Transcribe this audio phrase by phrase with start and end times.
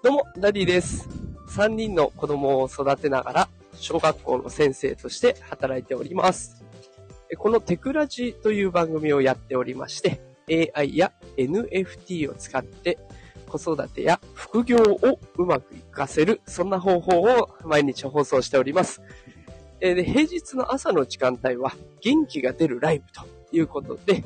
[0.00, 1.08] どうも、ダディです。
[1.48, 6.62] 3人の子供を育てながら、小学校の先生として働いております。
[7.36, 10.20] このテクラジという番組をやっておりまして、
[10.72, 12.96] AI や NFT を使って
[13.48, 19.02] 子育てや副業をうまく活かせる、そんな方法を毎日放送しております。
[19.80, 24.22] えで平日の朝の時間帯は元気が出るライブということで、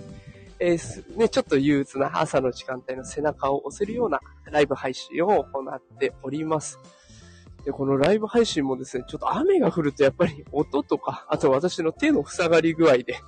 [0.65, 6.79] えーね、ちょっと憂鬱な朝の時間帯の背中を押せるようなライブ配信を行っております。
[7.65, 13.19] で、このライブ配信もですね、ちょっと雨が降るとやっぱり音とか、あと私の手の塞がり具合で、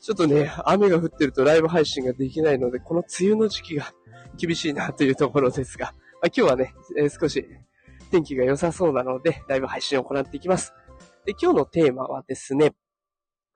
[0.00, 3.92] ちょっとね、雨が降ってるとライブ配信ができないので、この梅雨の時期が
[4.36, 7.44] 厳しいなというところですが、まあ、今日はね、えー少し
[8.12, 10.72] 天気が良さそうなので、ライブ配信を行っていきます。
[11.26, 12.72] で、今日のテーマはですね、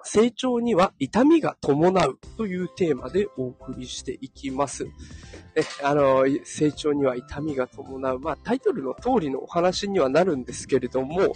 [0.04, 4.84] 成長には痛みが伴うというテーマでお送りしていきます。
[4.84, 4.90] ね、
[5.82, 8.18] あの、成長には痛みが伴う。
[8.18, 11.34] まあ、タイトルの通りのお話にはなるんですけれども、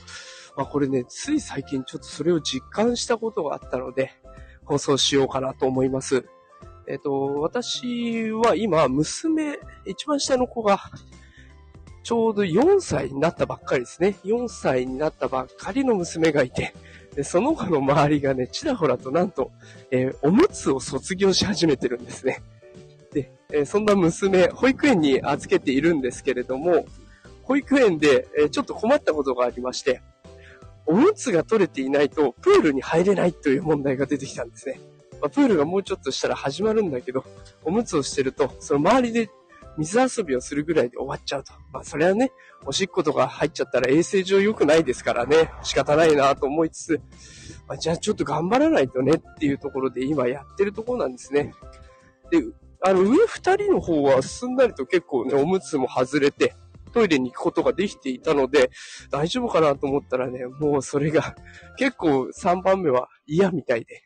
[0.57, 4.13] まあ、これね、つい最近ちょっとそれを実感したことがあったので、
[4.65, 6.25] 放送しようかなと思います。
[6.89, 10.81] えっと、私は今、娘、一番下の子が、
[12.03, 14.15] ちょうど4歳になったばっかりですね。
[14.25, 16.73] 4歳になったばっかりの娘がいて、
[17.17, 19.51] で、その子の周りがね、ちらほらとなんと、
[19.91, 22.43] えーおむつを卒業し始めてるんですね。
[23.13, 26.85] で、えーそんな娘、保育園に預けているんですけれども、
[27.43, 30.03] 保育園で、えーちょっと困ったことがありまして、
[30.85, 34.79] おむつが取れていないと、プールに入れないという問題が出てきたんですね。
[35.21, 37.25] まあ、プールがもうちょっとしたら始まるんだけど、
[37.65, 39.31] おむつをしてると、その周りで
[39.79, 41.53] 水遊びをするぐらいで終わっちゃうと。
[41.73, 42.33] まあ、それはね、
[42.65, 47.01] おしっことか入っちゃったら衛生上良くないですからね、仕方ないなと思いつつ、
[47.69, 51.53] まあ、じゃあちょっと頑張らないとねっていうところで今やってるところなんですね。
[52.31, 52.43] で、
[52.83, 56.55] あの、上二人の方はすんなりと結構ね、おむつも外れて、
[56.93, 58.71] トイレに行くことができていたので、
[59.11, 61.37] 大丈夫かなと思ったらね、もうそれが
[61.77, 64.03] 結構3番目は嫌みたいで、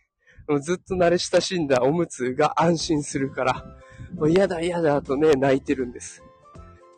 [0.59, 3.65] ずっと慣れ親しんだおむつが安心するから、
[4.15, 6.23] もう嫌だ嫌だとね、泣いてるんです。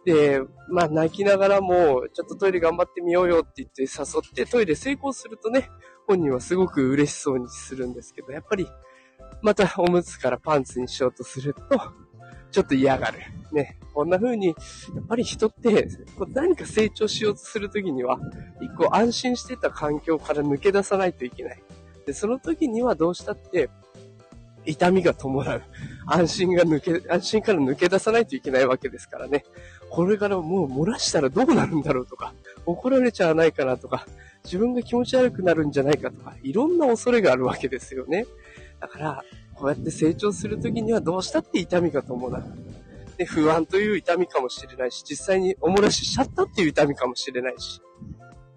[0.05, 5.69] で、まあ泣きながらも、ちょっとトイレ頑張ってみようよって言って誘ってトイレ成功するとね、
[6.07, 8.67] 本人はすごく嬉しそうにするんですけど、やっぱり、
[9.43, 11.63] またおむつからパンツにしようとすると、
[12.51, 13.19] ちょっと嫌がる。
[13.53, 13.79] ね。
[13.95, 18.19] こんな風に、やっぱり人って、こう何か成長しようとするときには、
[18.61, 21.63] 一個安心してた環境から抜け出さないといけない。
[22.07, 23.71] で、その時にはどうしたって、
[24.65, 25.63] 痛みが伴う。
[26.07, 29.45] 安心が抜け、安心から抜け出さないといけないわけですからね。
[29.91, 32.33] これからもう漏らしたらどうなるんだろうとか、
[32.67, 34.07] 怒られちゃわないかなとか、
[34.45, 38.27] 自分が気持ち悪くなるんじゃないかとか、いろんな恐れがあるわけですよね。
[38.81, 39.25] だから、
[39.55, 42.45] こうやって成長するときにはどうしたって痛みが伴う。
[43.17, 47.81] で、不安という痛みかもしれないし、実際におもらししちゃったっていう痛みかもしれないし。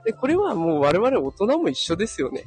[0.06, 2.44] で、これはもう我々大人も一緒ですよね。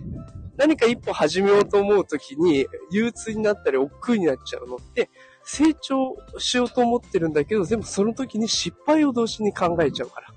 [0.58, 5.08] 何か一歩始めようと思うときに、憂鬱になったり億劫になっちゃうのって、
[5.44, 10.28] 成長しようと思ってるんだけど、でもその時に失敗を同時に考えちゃうから。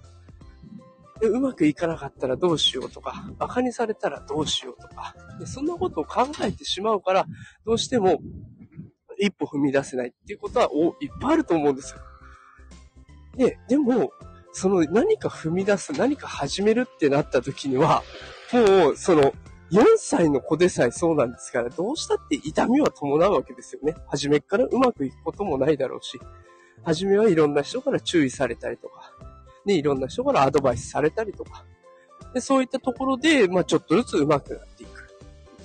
[1.19, 7.25] でうまくいかなかったらどうしようとか、馬鹿にされたらどうしようとか、でそんなことを考えてしまうから、
[7.65, 8.19] どうしても
[9.19, 11.99] 一歩踏み出せないっていうことはおいっぱいあると思うんですよ。
[13.37, 14.11] で、でも、
[14.51, 18.03] その何か踏み出す、何か始めるってなった時には、
[18.51, 19.33] もうその
[19.71, 23.95] 4歳の子でさえそうなんですから、どうしたって痛みは伴うわけですよね。
[24.07, 26.19] 初めからうまくいくこともないだろうし、
[26.83, 29.13] 初めはいろんな人から注意されたりとか、
[29.65, 31.63] ね、いろんな人からアドバイスされたりとか、
[32.33, 35.07] で、そういったところで、まあちょっとずつ上手くなっていく。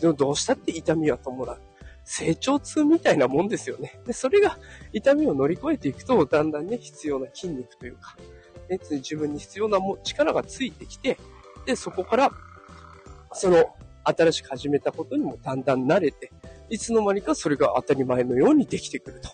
[0.01, 1.59] でもどうしたって痛みは伴う。
[2.05, 3.99] 成長痛みたいなもんですよね。
[4.07, 4.59] で、それが
[4.93, 8.17] 痛みを乗り越えていくと、だんだんね、必要な筋肉というか、
[8.69, 11.19] ね、自分に必要なも力がついてきて、
[11.65, 12.31] で、そこから、
[13.33, 13.76] その、
[14.07, 16.33] 新しく始めたことにもだんだん慣れて、
[16.71, 19.31] いつの間にかそれが当たり前のようにできてくると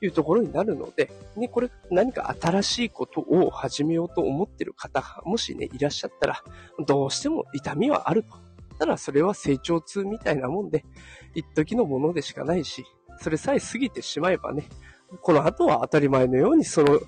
[0.00, 6.42] いうところになるので、ね、これ何か新しいことを始めようと思ってる方、もしね、いらっしゃったら、
[6.86, 8.30] どうしても痛みはあると。
[8.78, 10.84] ただそれは成長痛みたいなもんで、
[11.34, 12.84] 一時のものでしかないし、
[13.18, 14.68] それさえ過ぎてしまえばね、
[15.22, 17.00] この後は当たり前のようにその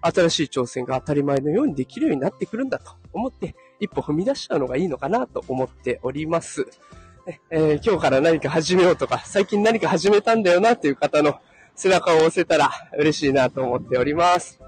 [0.00, 6.68] 新しい挑戦が当たり前のようにできるようになってくるんだと思って、一歩踏み出しちゃうのがいいのかなと思っております。
[7.50, 11.40] えー今日から何か始めようとか、最近何か始めたんだよなっていう方の
[11.74, 14.60] 背中を押せたら嬉しいなと思っております。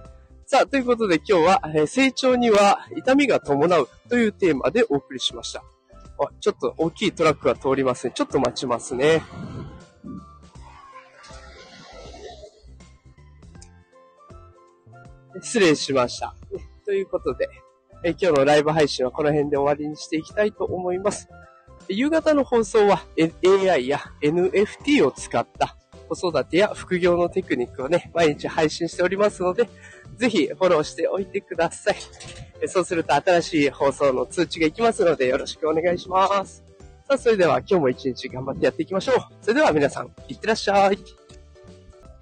[0.47, 5.63] さあ、ということで今日は、えー成長には痛みが伴うというテーマでお送りしました。
[6.19, 8.13] あちょっと大きいトラックが通りますね。
[8.15, 9.23] ちょっと待ちますね。
[15.41, 16.35] 失礼しました。
[16.85, 17.49] ということで、
[18.07, 21.27] え今日のライブ配信はこの辺で終わりにしていきたいと思います。
[21.89, 25.75] 夕方の放送は AI や NFT を使った
[26.11, 29.71] 子育てや副業のテクニックをね、毎日配信しておりますので、
[30.17, 31.97] ぜひフォローしておいてください。
[32.69, 36.63] そうすると新しい放送の通知が行きますのでよろしくお願いします。
[37.09, 39.17] さあ、それでは今日も一日頑張ってやっていきましょう。
[39.41, 41.24] それでは皆さん、いってらっしゃい。